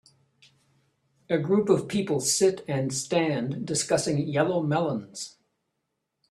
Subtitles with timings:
[1.29, 5.37] A group of people sit and stand discussing yellow melons